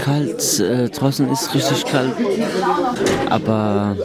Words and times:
kalt, 0.00 0.60
äh, 0.60 0.88
draußen 0.88 1.30
ist 1.30 1.54
richtig 1.54 1.84
kalt. 1.84 2.12
Aber 3.28 3.96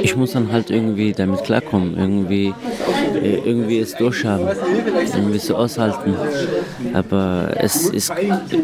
ich 0.00 0.16
muss 0.16 0.32
dann 0.32 0.50
halt 0.50 0.70
irgendwie 0.70 1.12
damit 1.12 1.44
klarkommen, 1.44 1.96
irgendwie, 1.96 2.54
äh, 3.14 3.36
irgendwie 3.44 3.78
es 3.80 3.94
durchhaben, 3.94 4.48
irgendwie 5.14 5.38
so 5.38 5.56
aushalten. 5.56 6.14
Aber 6.92 7.50
es 7.56 7.88
ist 7.88 8.12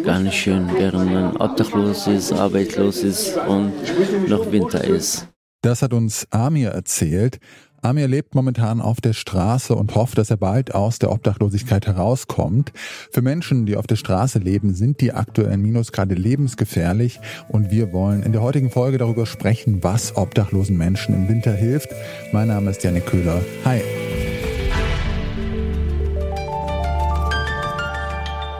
gar 0.04 0.21
nicht 0.21 0.37
schön, 0.37 0.71
während 0.77 1.12
man 1.12 1.37
obdachlos 1.37 2.07
ist, 2.07 2.32
arbeitslos 2.32 3.02
ist 3.02 3.36
und 3.46 3.73
noch 4.29 4.50
Winter 4.50 4.82
ist. 4.84 5.29
Das 5.62 5.82
hat 5.82 5.93
uns 5.93 6.27
Amir 6.30 6.70
erzählt. 6.70 7.39
Amir 7.85 8.07
lebt 8.07 8.37
momentan 8.37 8.80
auf 8.80 9.01
der 9.01 9.12
Straße 9.12 9.75
und 9.75 9.96
hofft, 9.96 10.17
dass 10.17 10.30
er 10.30 10.37
bald 10.37 10.73
aus 10.73 11.01
der 11.01 11.11
Obdachlosigkeit 11.11 11.85
herauskommt. 11.89 12.73
Für 13.11 13.23
Menschen, 13.23 13.66
die 13.66 13.77
auf 13.77 13.89
der 13.89 13.97
Straße 13.97 14.39
leben, 14.39 14.73
sind 14.73 15.01
die 15.01 15.12
aktuellen 15.12 15.61
Minusgrade 15.61 16.15
lebensgefährlich 16.15 17.19
und 17.48 17.73
wir 17.73 17.93
wollen 17.93 18.23
in 18.23 18.30
der 18.30 18.41
heutigen 18.41 18.70
Folge 18.70 18.98
darüber 18.98 19.27
sprechen, 19.27 19.83
was 19.83 20.16
obdachlosen 20.16 20.79
Menschen 20.79 21.12
im 21.12 21.29
Winter 21.29 21.53
hilft. 21.53 21.89
Mein 22.30 22.48
Name 22.48 22.70
ist 22.70 22.84
Janik 22.84 23.06
Köhler. 23.06 23.42
Hi. 23.65 23.80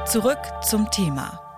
Zurück 0.07 0.41
zum 0.68 0.91
Thema. 0.91 1.52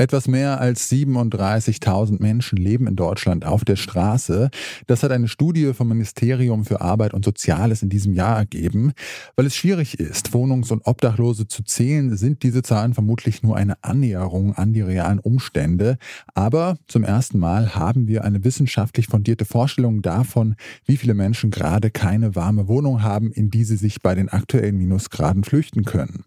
Etwas 0.00 0.28
mehr 0.28 0.62
als 0.62 0.90
37.000 0.90 2.22
Menschen 2.22 2.56
leben 2.56 2.86
in 2.86 2.96
Deutschland 2.96 3.44
auf 3.44 3.66
der 3.66 3.76
Straße. 3.76 4.48
Das 4.86 5.02
hat 5.02 5.12
eine 5.12 5.28
Studie 5.28 5.74
vom 5.74 5.88
Ministerium 5.88 6.64
für 6.64 6.80
Arbeit 6.80 7.12
und 7.12 7.22
Soziales 7.22 7.82
in 7.82 7.90
diesem 7.90 8.14
Jahr 8.14 8.38
ergeben. 8.38 8.92
Weil 9.36 9.44
es 9.44 9.54
schwierig 9.54 10.00
ist, 10.00 10.32
Wohnungs- 10.32 10.72
und 10.72 10.86
Obdachlose 10.86 11.48
zu 11.48 11.62
zählen, 11.64 12.16
sind 12.16 12.42
diese 12.44 12.62
Zahlen 12.62 12.94
vermutlich 12.94 13.42
nur 13.42 13.58
eine 13.58 13.74
Annäherung 13.84 14.54
an 14.54 14.72
die 14.72 14.80
realen 14.80 15.18
Umstände. 15.18 15.98
Aber 16.32 16.78
zum 16.86 17.04
ersten 17.04 17.38
Mal 17.38 17.74
haben 17.74 18.08
wir 18.08 18.24
eine 18.24 18.42
wissenschaftlich 18.42 19.06
fundierte 19.06 19.44
Vorstellung 19.44 20.00
davon, 20.00 20.56
wie 20.86 20.96
viele 20.96 21.12
Menschen 21.12 21.50
gerade 21.50 21.90
keine 21.90 22.34
warme 22.34 22.68
Wohnung 22.68 23.02
haben, 23.02 23.32
in 23.32 23.50
die 23.50 23.64
sie 23.64 23.76
sich 23.76 24.00
bei 24.00 24.14
den 24.14 24.30
aktuellen 24.30 24.78
Minusgraden 24.78 25.44
flüchten 25.44 25.84
können. 25.84 26.24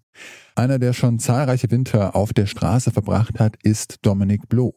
Einer, 0.56 0.78
der 0.78 0.94
schon 0.94 1.18
zahlreiche 1.18 1.72
Winter 1.72 2.16
auf 2.16 2.32
der 2.32 2.46
Straße 2.46 2.92
verbracht 2.92 3.40
hat, 3.40 3.58
ist 3.64 3.98
Dominik 4.06 4.48
Bloh. 4.50 4.76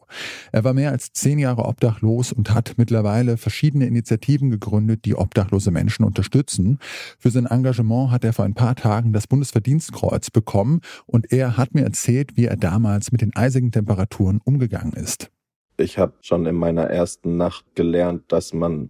Er 0.51 0.63
war 0.63 0.73
mehr 0.73 0.91
als 0.91 1.13
zehn 1.13 1.37
Jahre 1.37 1.65
obdachlos 1.65 2.31
und 2.31 2.53
hat 2.53 2.73
mittlerweile 2.77 3.37
verschiedene 3.37 3.85
Initiativen 3.85 4.49
gegründet, 4.49 5.05
die 5.05 5.15
obdachlose 5.15 5.69
Menschen 5.69 6.03
unterstützen. 6.03 6.79
Für 7.19 7.29
sein 7.29 7.45
Engagement 7.45 8.09
hat 8.09 8.23
er 8.23 8.33
vor 8.33 8.45
ein 8.45 8.55
paar 8.55 8.75
Tagen 8.75 9.13
das 9.13 9.27
Bundesverdienstkreuz 9.27 10.31
bekommen 10.31 10.81
und 11.05 11.31
er 11.31 11.57
hat 11.57 11.75
mir 11.75 11.83
erzählt, 11.83 12.37
wie 12.37 12.45
er 12.45 12.57
damals 12.57 13.11
mit 13.11 13.21
den 13.21 13.35
eisigen 13.35 13.71
Temperaturen 13.71 14.41
umgegangen 14.43 14.93
ist. 14.93 15.29
Ich 15.77 15.99
habe 15.99 16.13
schon 16.21 16.47
in 16.47 16.55
meiner 16.55 16.85
ersten 16.85 17.37
Nacht 17.37 17.65
gelernt, 17.75 18.23
dass 18.29 18.51
man 18.51 18.89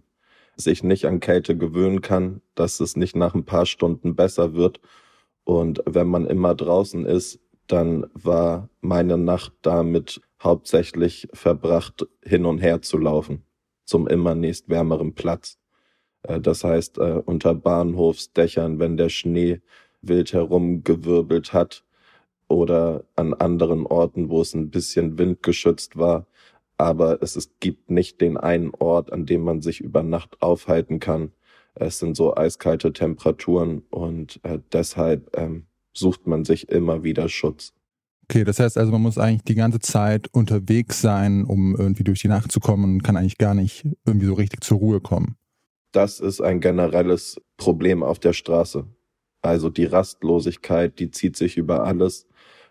sich 0.56 0.82
nicht 0.82 1.04
an 1.04 1.20
Kälte 1.20 1.56
gewöhnen 1.56 2.00
kann, 2.00 2.40
dass 2.54 2.80
es 2.80 2.96
nicht 2.96 3.14
nach 3.14 3.34
ein 3.34 3.44
paar 3.44 3.66
Stunden 3.66 4.16
besser 4.16 4.54
wird 4.54 4.80
und 5.48 5.82
wenn 5.86 6.08
man 6.08 6.26
immer 6.26 6.54
draußen 6.54 7.06
ist, 7.06 7.40
dann 7.68 8.06
war 8.12 8.68
meine 8.82 9.16
Nacht 9.16 9.54
damit 9.62 10.20
hauptsächlich 10.42 11.26
verbracht, 11.32 12.06
hin 12.22 12.44
und 12.44 12.58
her 12.58 12.82
zu 12.82 12.98
laufen 12.98 13.44
zum 13.86 14.06
immer 14.06 14.34
nächst 14.34 14.68
wärmeren 14.68 15.14
Platz. 15.14 15.58
Äh, 16.22 16.38
das 16.38 16.64
heißt, 16.64 16.98
äh, 16.98 17.22
unter 17.24 17.54
Bahnhofsdächern, 17.54 18.78
wenn 18.78 18.98
der 18.98 19.08
Schnee 19.08 19.62
wild 20.02 20.34
herumgewirbelt 20.34 21.54
hat 21.54 21.82
oder 22.48 23.04
an 23.16 23.32
anderen 23.32 23.86
Orten, 23.86 24.28
wo 24.28 24.42
es 24.42 24.52
ein 24.52 24.68
bisschen 24.68 25.16
windgeschützt 25.16 25.96
war. 25.96 26.26
Aber 26.76 27.22
es, 27.22 27.36
es 27.36 27.58
gibt 27.58 27.90
nicht 27.90 28.20
den 28.20 28.36
einen 28.36 28.72
Ort, 28.78 29.14
an 29.14 29.24
dem 29.24 29.44
man 29.44 29.62
sich 29.62 29.80
über 29.80 30.02
Nacht 30.02 30.42
aufhalten 30.42 31.00
kann, 31.00 31.32
es 31.80 31.98
sind 31.98 32.16
so 32.16 32.34
eiskalte 32.36 32.92
Temperaturen 32.92 33.82
und 33.90 34.40
äh, 34.42 34.58
deshalb 34.72 35.36
ähm, 35.36 35.66
sucht 35.92 36.26
man 36.26 36.44
sich 36.44 36.68
immer 36.68 37.02
wieder 37.02 37.28
Schutz. 37.28 37.72
Okay, 38.30 38.44
das 38.44 38.60
heißt 38.60 38.76
also, 38.76 38.92
man 38.92 39.00
muss 39.00 39.16
eigentlich 39.16 39.44
die 39.44 39.54
ganze 39.54 39.80
Zeit 39.80 40.28
unterwegs 40.32 41.00
sein, 41.00 41.44
um 41.44 41.74
irgendwie 41.76 42.04
durch 42.04 42.20
die 42.20 42.28
Nacht 42.28 42.52
zu 42.52 42.60
kommen 42.60 42.84
und 42.84 43.02
kann 43.02 43.16
eigentlich 43.16 43.38
gar 43.38 43.54
nicht 43.54 43.86
irgendwie 44.04 44.26
so 44.26 44.34
richtig 44.34 44.62
zur 44.62 44.78
Ruhe 44.78 45.00
kommen. 45.00 45.36
Das 45.92 46.20
ist 46.20 46.42
ein 46.42 46.60
generelles 46.60 47.40
Problem 47.56 48.02
auf 48.02 48.18
der 48.18 48.34
Straße. 48.34 48.86
Also 49.40 49.70
die 49.70 49.86
Rastlosigkeit, 49.86 50.98
die 50.98 51.10
zieht 51.10 51.36
sich 51.36 51.56
über 51.56 51.84
alles. 51.84 52.26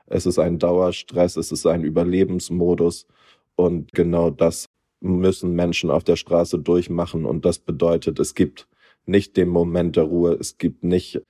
Es 0.06 0.28
ist 0.28 0.38
ein 0.38 0.60
Dauerstress, 0.60 1.38
es 1.38 1.52
ist 1.52 1.66
ein 1.66 1.84
Überlebensmodus 1.84 3.08
und 3.56 3.92
genau 3.94 4.30
das 4.30 4.68
müssen 5.00 5.54
Menschen 5.54 5.90
auf 5.90 6.04
der 6.04 6.16
Straße 6.16 6.60
durchmachen 6.60 7.26
und 7.26 7.46
das 7.46 7.60
bedeutet, 7.60 8.20
es 8.20 8.36
gibt 8.36 8.68
nicht 9.08 9.38
den 9.38 9.50
Moment 9.50 9.96
der 9.96 10.04
Ruhe, 10.04 10.34
es 10.34 10.58
gibt 10.58 10.84
nicht 10.84 11.22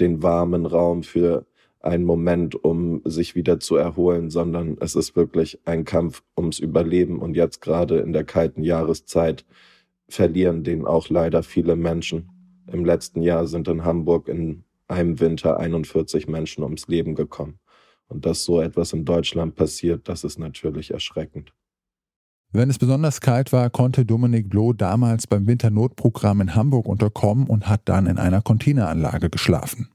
den 0.00 0.22
warmen 0.22 0.66
Raum 0.66 1.02
für 1.02 1.46
einen 1.80 2.04
Moment, 2.04 2.64
um 2.64 3.02
sich 3.04 3.34
wieder 3.34 3.60
zu 3.60 3.76
erholen, 3.76 4.30
sondern 4.30 4.78
es 4.80 4.94
ist 4.96 5.16
wirklich 5.16 5.60
ein 5.66 5.84
Kampf 5.84 6.22
ums 6.36 6.58
Überleben 6.58 7.18
und 7.18 7.36
jetzt 7.36 7.60
gerade 7.60 7.98
in 7.98 8.12
der 8.12 8.24
kalten 8.24 8.62
Jahreszeit 8.62 9.44
verlieren 10.08 10.64
den 10.64 10.86
auch 10.86 11.08
leider 11.08 11.42
viele 11.42 11.76
Menschen. 11.76 12.30
Im 12.72 12.84
letzten 12.84 13.22
Jahr 13.22 13.46
sind 13.46 13.68
in 13.68 13.84
Hamburg 13.84 14.28
in 14.28 14.64
einem 14.88 15.20
Winter 15.20 15.58
41 15.58 16.28
Menschen 16.28 16.64
ums 16.64 16.88
Leben 16.88 17.14
gekommen. 17.14 17.58
Und 18.08 18.26
dass 18.26 18.44
so 18.44 18.60
etwas 18.60 18.92
in 18.92 19.04
Deutschland 19.04 19.54
passiert, 19.54 20.08
das 20.08 20.24
ist 20.24 20.38
natürlich 20.38 20.90
erschreckend. 20.90 21.52
Wenn 22.56 22.70
es 22.70 22.78
besonders 22.78 23.20
kalt 23.20 23.52
war, 23.52 23.68
konnte 23.68 24.04
Dominik 24.04 24.48
Bloh 24.48 24.72
damals 24.72 25.26
beim 25.26 25.44
Winternotprogramm 25.48 26.40
in 26.40 26.54
Hamburg 26.54 26.86
unterkommen 26.86 27.48
und 27.48 27.68
hat 27.68 27.80
dann 27.86 28.06
in 28.06 28.16
einer 28.16 28.42
Containeranlage 28.42 29.28
geschlafen. 29.28 29.90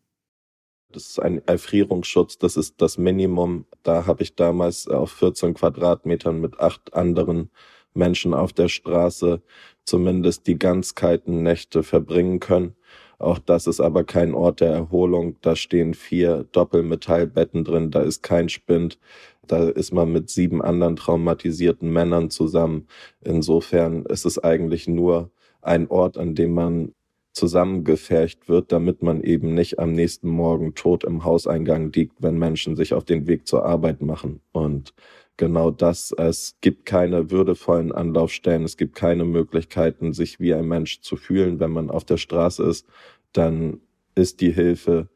Das 0.91 1.05
ist 1.05 1.21
ein 1.21 1.41
Erfrierungsschutz, 1.47 2.37
das 2.37 2.57
ist 2.57 2.81
das 2.81 2.97
Minimum. 2.97 3.65
Da 3.83 4.05
habe 4.07 4.23
ich 4.23 4.35
damals 4.35 4.89
auf 4.89 5.13
14 5.13 5.53
Quadratmetern 5.53 6.41
mit 6.41 6.59
acht 6.59 6.93
anderen 6.93 7.49
Menschen 7.93 8.33
auf 8.33 8.51
der 8.51 8.67
Straße 8.67 9.41
zumindest 9.85 10.45
die 10.45 10.59
ganz 10.59 10.95
kalten 10.95 11.43
Nächte 11.43 11.81
verbringen 11.81 12.41
können. 12.41 12.75
Auch 13.19 13.37
das 13.37 13.67
ist 13.67 13.81
aber 13.81 14.05
kein 14.05 14.33
Ort 14.33 14.61
der 14.61 14.71
Erholung. 14.71 15.35
Da 15.41 15.55
stehen 15.55 15.93
vier 15.93 16.45
Doppelmetallbetten 16.51 17.65
drin, 17.65 17.91
da 17.91 18.01
ist 18.01 18.23
kein 18.23 18.49
Spind. 18.49 18.97
Da 19.45 19.67
ist 19.69 19.91
man 19.91 20.11
mit 20.11 20.29
sieben 20.29 20.61
anderen 20.61 20.95
traumatisierten 20.95 21.91
Männern 21.91 22.29
zusammen. 22.29 22.87
Insofern 23.21 24.05
ist 24.05 24.25
es 24.25 24.39
eigentlich 24.39 24.87
nur 24.87 25.31
ein 25.61 25.87
Ort, 25.89 26.17
an 26.17 26.35
dem 26.35 26.53
man 26.53 26.93
zusammengefercht 27.33 28.47
wird, 28.47 28.71
damit 28.71 29.03
man 29.03 29.21
eben 29.21 29.53
nicht 29.53 29.79
am 29.79 29.93
nächsten 29.93 30.29
Morgen 30.29 30.75
tot 30.75 31.03
im 31.03 31.23
Hauseingang 31.23 31.91
liegt, 31.91 32.21
wenn 32.21 32.37
Menschen 32.37 32.75
sich 32.75 32.93
auf 32.93 33.03
den 33.05 33.27
Weg 33.27 33.47
zur 33.47 33.65
Arbeit 33.65 34.01
machen. 34.01 34.41
Und 34.51 34.93
genau 35.39 35.71
das, 35.71 36.11
es 36.11 36.57
gibt 36.59 36.85
keine 36.85 37.31
würdevollen 37.31 37.93
Anlaufstellen, 37.93 38.65
es 38.65 38.75
gibt 38.75 38.93
keine 38.93 39.23
Möglichkeiten, 39.23 40.11
sich 40.13 40.39
wie 40.41 40.53
ein 40.53 40.67
Mensch 40.67 40.99
zu 40.99 41.15
fühlen, 41.15 41.59
wenn 41.61 41.71
man 41.71 41.89
auf 41.89 42.03
der 42.03 42.17
Straße 42.17 42.61
ist, 42.63 42.85
dann 43.31 43.79
ist 44.15 44.41
die 44.41 44.51
Hilfe 44.51 45.07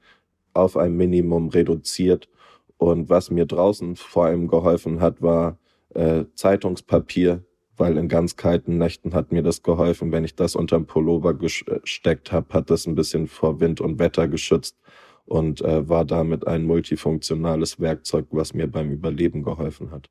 auf 0.53 0.77
ein 0.77 0.95
Minimum 0.95 1.49
reduziert. 1.49 2.29
Und 2.77 3.09
was 3.09 3.31
mir 3.31 3.45
draußen 3.45 3.97
vor 3.97 4.25
allem 4.25 4.47
geholfen 4.47 5.01
hat, 5.01 5.21
war 5.21 5.59
äh, 5.93 6.23
Zeitungspapier, 6.35 7.43
weil 7.75 7.97
in 7.97 8.07
ganz 8.07 8.37
kalten 8.37 8.77
Nächten 8.77 9.13
hat 9.13 9.33
mir 9.33 9.43
das 9.43 9.61
geholfen. 9.61 10.13
Wenn 10.13 10.23
ich 10.23 10.35
das 10.35 10.55
unterm 10.55 10.85
Pullover 10.85 11.33
gesteckt 11.33 12.31
habe, 12.31 12.53
hat 12.53 12.69
das 12.69 12.87
ein 12.87 12.95
bisschen 12.95 13.27
vor 13.27 13.59
Wind 13.59 13.81
und 13.81 13.99
Wetter 13.99 14.29
geschützt 14.29 14.77
und 15.25 15.61
äh, 15.61 15.87
war 15.87 16.05
damit 16.05 16.47
ein 16.47 16.63
multifunktionales 16.63 17.79
Werkzeug, 17.79 18.27
was 18.31 18.53
mir 18.53 18.67
beim 18.67 18.91
Überleben 18.91 19.43
geholfen 19.43 19.91
hat. 19.91 20.09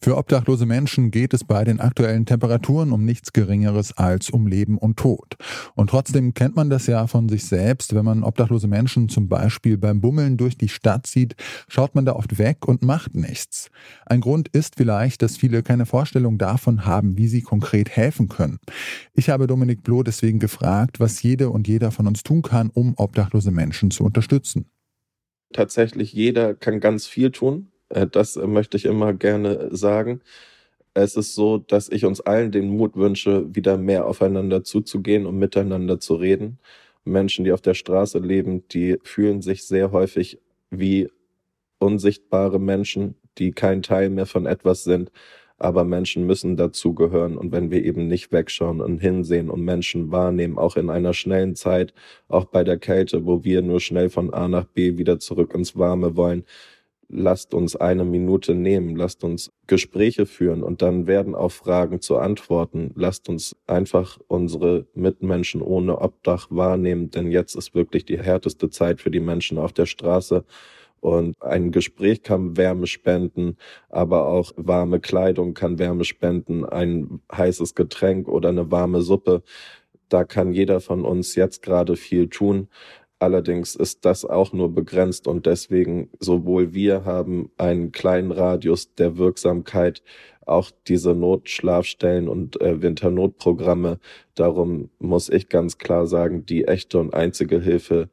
Für 0.00 0.16
obdachlose 0.16 0.64
Menschen 0.64 1.10
geht 1.10 1.34
es 1.34 1.42
bei 1.42 1.64
den 1.64 1.80
aktuellen 1.80 2.24
Temperaturen 2.24 2.92
um 2.92 3.04
nichts 3.04 3.32
Geringeres 3.32 3.96
als 3.98 4.30
um 4.30 4.46
Leben 4.46 4.78
und 4.78 4.96
Tod. 4.96 5.36
Und 5.74 5.90
trotzdem 5.90 6.34
kennt 6.34 6.54
man 6.54 6.70
das 6.70 6.86
ja 6.86 7.08
von 7.08 7.28
sich 7.28 7.46
selbst. 7.46 7.94
Wenn 7.94 8.04
man 8.04 8.22
obdachlose 8.22 8.68
Menschen 8.68 9.08
zum 9.08 9.28
Beispiel 9.28 9.76
beim 9.76 10.00
Bummeln 10.00 10.36
durch 10.36 10.56
die 10.56 10.68
Stadt 10.68 11.08
sieht, 11.08 11.34
schaut 11.66 11.96
man 11.96 12.04
da 12.04 12.12
oft 12.12 12.38
weg 12.38 12.68
und 12.68 12.82
macht 12.82 13.16
nichts. 13.16 13.70
Ein 14.06 14.20
Grund 14.20 14.48
ist 14.48 14.76
vielleicht, 14.76 15.20
dass 15.20 15.36
viele 15.36 15.64
keine 15.64 15.84
Vorstellung 15.84 16.38
davon 16.38 16.86
haben, 16.86 17.18
wie 17.18 17.26
sie 17.26 17.42
konkret 17.42 17.90
helfen 17.90 18.28
können. 18.28 18.60
Ich 19.14 19.30
habe 19.30 19.48
Dominik 19.48 19.82
Bloh 19.82 20.04
deswegen 20.04 20.38
gefragt, 20.38 21.00
was 21.00 21.22
jede 21.22 21.50
und 21.50 21.66
jeder 21.66 21.90
von 21.90 22.06
uns 22.06 22.22
tun 22.22 22.42
kann, 22.42 22.70
um 22.70 22.94
obdachlose 22.96 23.50
Menschen 23.50 23.90
zu 23.90 24.04
unterstützen. 24.04 24.66
Tatsächlich 25.52 26.12
jeder 26.12 26.54
kann 26.54 26.78
ganz 26.78 27.06
viel 27.06 27.32
tun 27.32 27.72
das 27.88 28.36
möchte 28.36 28.76
ich 28.76 28.84
immer 28.84 29.12
gerne 29.14 29.74
sagen. 29.74 30.20
Es 30.94 31.16
ist 31.16 31.34
so, 31.34 31.58
dass 31.58 31.88
ich 31.88 32.04
uns 32.04 32.20
allen 32.20 32.50
den 32.52 32.70
Mut 32.76 32.96
wünsche, 32.96 33.54
wieder 33.54 33.78
mehr 33.78 34.06
aufeinander 34.06 34.64
zuzugehen 34.64 35.26
und 35.26 35.38
miteinander 35.38 36.00
zu 36.00 36.16
reden. 36.16 36.58
Menschen, 37.04 37.44
die 37.44 37.52
auf 37.52 37.60
der 37.60 37.74
Straße 37.74 38.18
leben, 38.18 38.66
die 38.68 38.98
fühlen 39.02 39.40
sich 39.42 39.64
sehr 39.64 39.92
häufig 39.92 40.40
wie 40.70 41.08
unsichtbare 41.78 42.58
Menschen, 42.58 43.14
die 43.38 43.52
kein 43.52 43.82
Teil 43.82 44.10
mehr 44.10 44.26
von 44.26 44.46
etwas 44.46 44.84
sind. 44.84 45.10
Aber 45.60 45.84
Menschen 45.84 46.26
müssen 46.26 46.56
dazugehören. 46.56 47.36
Und 47.36 47.50
wenn 47.52 47.70
wir 47.70 47.84
eben 47.84 48.06
nicht 48.06 48.30
wegschauen 48.30 48.80
und 48.80 48.98
hinsehen 48.98 49.50
und 49.50 49.64
Menschen 49.64 50.12
wahrnehmen, 50.12 50.58
auch 50.58 50.76
in 50.76 50.88
einer 50.90 51.14
schnellen 51.14 51.56
Zeit, 51.56 51.94
auch 52.28 52.44
bei 52.44 52.62
der 52.62 52.78
Kälte, 52.78 53.26
wo 53.26 53.42
wir 53.44 53.62
nur 53.62 53.80
schnell 53.80 54.08
von 54.08 54.32
A 54.32 54.46
nach 54.46 54.64
B 54.66 54.98
wieder 54.98 55.18
zurück 55.18 55.54
ins 55.54 55.76
Warme 55.76 56.16
wollen, 56.16 56.44
lasst 57.08 57.54
uns 57.54 57.74
eine 57.74 58.04
Minute 58.04 58.54
nehmen, 58.54 58.94
lasst 58.94 59.24
uns 59.24 59.50
Gespräche 59.66 60.26
führen 60.26 60.62
und 60.62 60.82
dann 60.82 61.06
werden 61.06 61.34
auch 61.34 61.52
Fragen 61.52 62.00
zu 62.00 62.18
antworten. 62.18 62.92
Lasst 62.94 63.28
uns 63.28 63.56
einfach 63.66 64.18
unsere 64.28 64.86
Mitmenschen 64.94 65.62
ohne 65.62 66.00
Obdach 66.00 66.48
wahrnehmen, 66.50 67.10
denn 67.10 67.30
jetzt 67.32 67.54
ist 67.54 67.74
wirklich 67.74 68.04
die 68.04 68.18
härteste 68.18 68.70
Zeit 68.70 69.00
für 69.00 69.10
die 69.10 69.20
Menschen 69.20 69.58
auf 69.58 69.72
der 69.72 69.86
Straße. 69.86 70.44
Und 71.00 71.40
ein 71.40 71.70
Gespräch 71.70 72.22
kann 72.22 72.56
Wärme 72.56 72.86
spenden, 72.86 73.56
aber 73.88 74.26
auch 74.26 74.52
warme 74.56 75.00
Kleidung 75.00 75.54
kann 75.54 75.78
Wärme 75.78 76.04
spenden, 76.04 76.64
ein 76.64 77.20
heißes 77.32 77.74
Getränk 77.74 78.28
oder 78.28 78.48
eine 78.48 78.70
warme 78.70 79.00
Suppe. 79.00 79.42
Da 80.08 80.24
kann 80.24 80.52
jeder 80.52 80.80
von 80.80 81.04
uns 81.04 81.34
jetzt 81.34 81.62
gerade 81.62 81.96
viel 81.96 82.28
tun. 82.28 82.68
Allerdings 83.20 83.74
ist 83.74 84.04
das 84.04 84.24
auch 84.24 84.52
nur 84.52 84.72
begrenzt 84.72 85.26
und 85.26 85.46
deswegen 85.46 86.08
sowohl 86.20 86.72
wir 86.72 87.04
haben 87.04 87.50
einen 87.56 87.90
kleinen 87.90 88.30
Radius 88.30 88.94
der 88.94 89.18
Wirksamkeit, 89.18 90.04
auch 90.46 90.70
diese 90.86 91.14
Notschlafstellen 91.14 92.28
und 92.28 92.60
äh, 92.60 92.80
Winternotprogramme. 92.80 93.98
Darum 94.34 94.90
muss 94.98 95.28
ich 95.28 95.48
ganz 95.48 95.78
klar 95.78 96.06
sagen, 96.06 96.46
die 96.46 96.64
echte 96.66 96.98
und 96.98 97.12
einzige 97.12 97.60
Hilfe, 97.60 98.08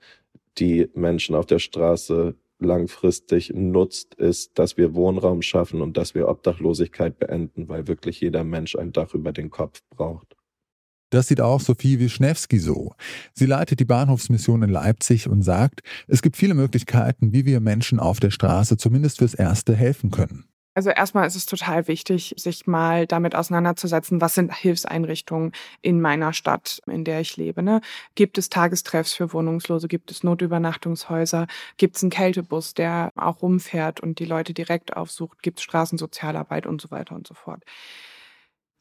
die 0.57 0.89
Menschen 0.95 1.35
auf 1.35 1.45
der 1.45 1.59
Straße 1.59 2.35
langfristig 2.59 3.53
nutzt, 3.53 4.15
ist, 4.15 4.57
dass 4.57 4.75
wir 4.77 4.95
Wohnraum 4.95 5.41
schaffen 5.41 5.81
und 5.81 5.97
dass 5.97 6.15
wir 6.15 6.27
Obdachlosigkeit 6.27 7.19
beenden, 7.19 7.69
weil 7.69 7.87
wirklich 7.87 8.21
jeder 8.21 8.43
Mensch 8.43 8.75
ein 8.75 8.91
Dach 8.91 9.13
über 9.13 9.31
den 9.31 9.49
Kopf 9.49 9.81
braucht. 9.89 10.35
Das 11.15 11.29
sieht 11.29 11.39
auch 11.39 11.61
Sophie 11.61 11.97
Wischnewski 11.99 12.59
so. 12.59 12.93
Sie 13.31 13.45
leitet 13.45 13.79
die 13.79 13.85
Bahnhofsmission 13.85 14.63
in 14.63 14.69
Leipzig 14.69 15.29
und 15.29 15.43
sagt, 15.43 15.81
es 16.09 16.21
gibt 16.21 16.35
viele 16.35 16.55
Möglichkeiten, 16.55 17.31
wie 17.31 17.45
wir 17.45 17.61
Menschen 17.61 18.01
auf 18.01 18.19
der 18.19 18.31
Straße 18.31 18.75
zumindest 18.75 19.19
fürs 19.19 19.33
Erste 19.33 19.73
helfen 19.73 20.11
können. 20.11 20.43
Also 20.73 20.89
erstmal 20.89 21.25
ist 21.25 21.37
es 21.37 21.45
total 21.45 21.87
wichtig, 21.87 22.33
sich 22.37 22.67
mal 22.67 23.07
damit 23.07 23.33
auseinanderzusetzen, 23.33 24.19
was 24.19 24.33
sind 24.33 24.53
Hilfseinrichtungen 24.53 25.53
in 25.81 26.01
meiner 26.01 26.33
Stadt, 26.33 26.81
in 26.85 27.05
der 27.05 27.21
ich 27.21 27.37
lebe. 27.37 27.63
Ne? 27.63 27.79
Gibt 28.15 28.37
es 28.37 28.49
Tagestreffs 28.49 29.13
für 29.13 29.31
Wohnungslose? 29.31 29.87
Gibt 29.87 30.11
es 30.11 30.21
Notübernachtungshäuser? 30.21 31.47
Gibt 31.77 31.95
es 31.95 32.03
einen 32.03 32.09
Kältebus, 32.09 32.73
der 32.73 33.13
auch 33.15 33.41
rumfährt 33.41 34.01
und 34.01 34.19
die 34.19 34.25
Leute 34.25 34.53
direkt 34.53 34.97
aufsucht? 34.97 35.41
Gibt 35.41 35.59
es 35.59 35.63
Straßensozialarbeit 35.63 36.67
und 36.67 36.81
so 36.81 36.91
weiter 36.91 37.15
und 37.15 37.25
so 37.25 37.35
fort? 37.35 37.63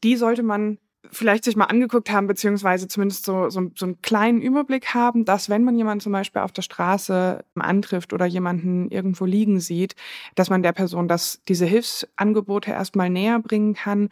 Die 0.03 0.17
sollte 0.17 0.43
man 0.43 0.79
vielleicht 1.11 1.43
sich 1.43 1.55
mal 1.55 1.65
angeguckt 1.65 2.11
haben, 2.11 2.27
beziehungsweise 2.27 2.87
zumindest 2.87 3.25
so, 3.25 3.49
so, 3.49 3.71
so 3.75 3.85
einen 3.85 4.01
kleinen 4.01 4.41
Überblick 4.41 4.93
haben, 4.93 5.25
dass 5.25 5.49
wenn 5.49 5.63
man 5.63 5.77
jemanden 5.77 6.01
zum 6.01 6.11
Beispiel 6.11 6.41
auf 6.41 6.51
der 6.51 6.61
Straße 6.61 7.43
antrifft 7.55 8.13
oder 8.13 8.25
jemanden 8.25 8.89
irgendwo 8.89 9.25
liegen 9.25 9.59
sieht, 9.59 9.95
dass 10.35 10.49
man 10.49 10.63
der 10.63 10.73
Person 10.73 11.07
das, 11.07 11.41
diese 11.47 11.65
Hilfsangebote 11.65 12.71
erstmal 12.71 13.09
näher 13.09 13.39
bringen 13.39 13.73
kann. 13.73 14.09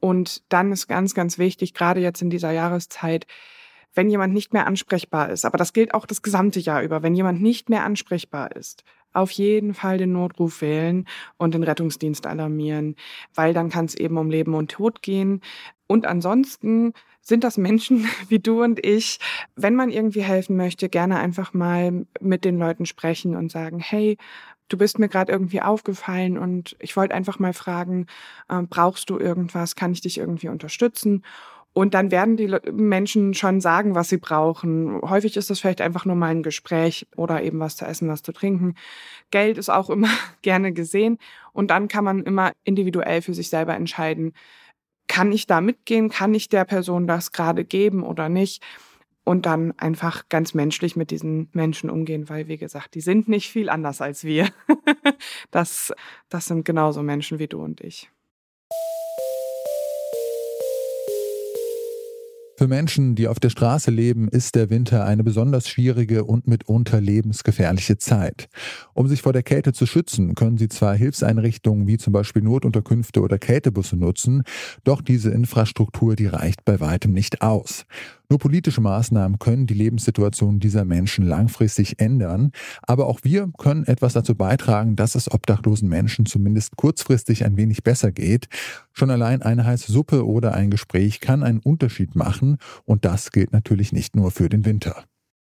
Und 0.00 0.42
dann 0.50 0.72
ist 0.72 0.86
ganz, 0.88 1.14
ganz 1.14 1.38
wichtig, 1.38 1.74
gerade 1.74 2.00
jetzt 2.00 2.22
in 2.22 2.30
dieser 2.30 2.50
Jahreszeit, 2.50 3.26
wenn 3.94 4.10
jemand 4.10 4.34
nicht 4.34 4.52
mehr 4.52 4.66
ansprechbar 4.66 5.30
ist, 5.30 5.44
aber 5.44 5.56
das 5.56 5.72
gilt 5.72 5.94
auch 5.94 6.06
das 6.06 6.22
gesamte 6.22 6.60
Jahr 6.60 6.82
über, 6.82 7.02
wenn 7.02 7.14
jemand 7.14 7.40
nicht 7.40 7.70
mehr 7.70 7.84
ansprechbar 7.84 8.54
ist, 8.56 8.84
auf 9.14 9.30
jeden 9.30 9.74
Fall 9.74 9.96
den 9.96 10.12
Notruf 10.12 10.60
wählen 10.60 11.06
und 11.38 11.54
den 11.54 11.62
Rettungsdienst 11.62 12.26
alarmieren, 12.26 12.96
weil 13.34 13.54
dann 13.54 13.70
kann 13.70 13.86
es 13.86 13.94
eben 13.94 14.18
um 14.18 14.28
Leben 14.28 14.54
und 14.54 14.72
Tod 14.72 15.02
gehen. 15.02 15.40
Und 15.86 16.06
ansonsten 16.06 16.92
sind 17.20 17.44
das 17.44 17.56
Menschen 17.56 18.06
wie 18.28 18.38
du 18.38 18.62
und 18.62 18.84
ich. 18.84 19.18
Wenn 19.56 19.74
man 19.74 19.90
irgendwie 19.90 20.22
helfen 20.22 20.56
möchte, 20.56 20.88
gerne 20.88 21.18
einfach 21.18 21.54
mal 21.54 22.06
mit 22.20 22.44
den 22.44 22.58
Leuten 22.58 22.86
sprechen 22.86 23.36
und 23.36 23.50
sagen, 23.50 23.78
hey, 23.80 24.16
du 24.68 24.78
bist 24.78 24.98
mir 24.98 25.08
gerade 25.08 25.32
irgendwie 25.32 25.60
aufgefallen 25.60 26.38
und 26.38 26.76
ich 26.78 26.96
wollte 26.96 27.14
einfach 27.14 27.38
mal 27.38 27.52
fragen, 27.52 28.06
äh, 28.48 28.62
brauchst 28.62 29.10
du 29.10 29.18
irgendwas? 29.18 29.76
Kann 29.76 29.92
ich 29.92 30.00
dich 30.00 30.18
irgendwie 30.18 30.48
unterstützen? 30.48 31.22
Und 31.74 31.92
dann 31.92 32.12
werden 32.12 32.36
die 32.36 32.56
Menschen 32.70 33.34
schon 33.34 33.60
sagen, 33.60 33.96
was 33.96 34.08
sie 34.08 34.18
brauchen. 34.18 35.00
Häufig 35.02 35.36
ist 35.36 35.50
das 35.50 35.58
vielleicht 35.58 35.80
einfach 35.80 36.04
nur 36.04 36.14
mal 36.14 36.30
ein 36.30 36.44
Gespräch 36.44 37.08
oder 37.16 37.42
eben 37.42 37.58
was 37.58 37.74
zu 37.76 37.84
essen, 37.84 38.08
was 38.08 38.22
zu 38.22 38.32
trinken. 38.32 38.76
Geld 39.32 39.58
ist 39.58 39.70
auch 39.70 39.90
immer 39.90 40.10
gerne 40.42 40.72
gesehen. 40.72 41.18
Und 41.52 41.70
dann 41.70 41.88
kann 41.88 42.04
man 42.04 42.22
immer 42.22 42.52
individuell 42.62 43.22
für 43.22 43.34
sich 43.34 43.48
selber 43.48 43.74
entscheiden, 43.74 44.34
kann 45.08 45.32
ich 45.32 45.46
da 45.46 45.60
mitgehen? 45.60 46.08
Kann 46.08 46.34
ich 46.34 46.48
der 46.48 46.64
Person 46.64 47.06
das 47.06 47.32
gerade 47.32 47.64
geben 47.64 48.02
oder 48.02 48.28
nicht? 48.28 48.62
Und 49.24 49.46
dann 49.46 49.72
einfach 49.78 50.28
ganz 50.28 50.52
menschlich 50.52 50.96
mit 50.96 51.10
diesen 51.10 51.48
Menschen 51.52 51.88
umgehen, 51.88 52.28
weil, 52.28 52.46
wie 52.46 52.58
gesagt, 52.58 52.94
die 52.94 53.00
sind 53.00 53.26
nicht 53.26 53.50
viel 53.50 53.70
anders 53.70 54.02
als 54.02 54.24
wir. 54.24 54.50
das, 55.50 55.94
das 56.28 56.44
sind 56.44 56.64
genauso 56.64 57.02
Menschen 57.02 57.38
wie 57.38 57.48
du 57.48 57.62
und 57.62 57.80
ich. 57.80 58.10
Für 62.64 62.68
Menschen, 62.68 63.14
die 63.14 63.28
auf 63.28 63.40
der 63.40 63.50
Straße 63.50 63.90
leben, 63.90 64.26
ist 64.26 64.54
der 64.54 64.70
Winter 64.70 65.04
eine 65.04 65.22
besonders 65.22 65.68
schwierige 65.68 66.24
und 66.24 66.46
mitunter 66.48 66.98
lebensgefährliche 66.98 67.98
Zeit. 67.98 68.48
Um 68.94 69.06
sich 69.06 69.20
vor 69.20 69.34
der 69.34 69.42
Kälte 69.42 69.74
zu 69.74 69.84
schützen, 69.84 70.34
können 70.34 70.56
sie 70.56 70.70
zwar 70.70 70.94
Hilfseinrichtungen 70.94 71.86
wie 71.86 71.98
zum 71.98 72.14
Beispiel 72.14 72.40
Notunterkünfte 72.40 73.20
oder 73.20 73.36
Kältebusse 73.36 73.98
nutzen, 73.98 74.44
doch 74.82 75.02
diese 75.02 75.30
Infrastruktur, 75.30 76.16
die 76.16 76.24
reicht 76.24 76.64
bei 76.64 76.80
weitem 76.80 77.12
nicht 77.12 77.42
aus. 77.42 77.84
Nur 78.30 78.38
politische 78.38 78.80
Maßnahmen 78.80 79.38
können 79.38 79.66
die 79.66 79.74
Lebenssituation 79.74 80.58
dieser 80.58 80.86
Menschen 80.86 81.26
langfristig 81.26 82.00
ändern, 82.00 82.52
aber 82.82 83.06
auch 83.06 83.20
wir 83.22 83.50
können 83.58 83.84
etwas 83.84 84.14
dazu 84.14 84.34
beitragen, 84.34 84.96
dass 84.96 85.14
es 85.14 85.30
obdachlosen 85.30 85.90
Menschen 85.90 86.24
zumindest 86.24 86.76
kurzfristig 86.76 87.44
ein 87.44 87.58
wenig 87.58 87.82
besser 87.82 88.10
geht. 88.10 88.48
Schon 88.92 89.10
allein 89.10 89.42
eine 89.42 89.66
heiße 89.66 89.92
Suppe 89.92 90.26
oder 90.26 90.54
ein 90.54 90.70
Gespräch 90.70 91.20
kann 91.20 91.42
einen 91.42 91.60
Unterschied 91.60 92.16
machen 92.16 92.53
und 92.84 93.04
das 93.04 93.30
gilt 93.30 93.52
natürlich 93.52 93.92
nicht 93.92 94.16
nur 94.16 94.30
für 94.30 94.48
den 94.48 94.64
Winter. 94.64 95.04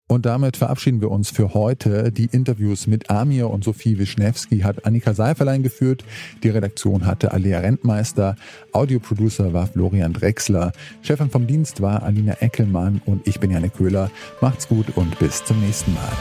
Und 0.09 0.25
damit 0.25 0.57
verabschieden 0.57 1.01
wir 1.01 1.11
uns 1.11 1.31
für 1.31 1.53
heute. 1.53 2.13
Die 2.13 2.27
Interviews 2.27 2.87
mit 2.87 3.11
Amir 3.11 3.51
und 3.51 3.65
Sophie 3.65 3.99
Wischnewski 3.99 4.61
hat 4.61 4.87
Annika 4.87 5.15
Seiferlein 5.15 5.65
geführt. 5.65 6.05
Die 6.45 6.49
Redaktion 6.49 7.07
hatte 7.07 7.33
Alea 7.33 7.59
Rentmeister. 7.59 8.37
Audioproducer 8.73 9.53
war 9.53 9.67
Florian 9.67 10.13
Drexler. 10.13 10.71
Chefin 11.03 11.29
vom 11.29 11.49
Dienst 11.49 11.83
war 11.83 12.05
Alina 12.05 12.35
Eckelmann 12.35 13.03
und 13.05 13.27
ich 13.27 13.41
bin 13.41 13.51
Janne 13.51 13.69
Köhler. 13.69 14.11
Macht's 14.41 14.69
gut 14.69 14.97
und 14.97 15.19
bis 15.19 15.45
zum 15.45 15.61
nächsten 15.61 15.93
Mal. 15.95 16.13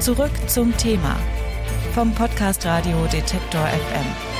Zurück 0.00 0.32
zum 0.48 0.76
Thema 0.76 1.16
vom 1.94 2.12
Podcast 2.14 2.66
Radio 2.66 3.06
Detektor 3.12 3.66
FM. 3.66 4.37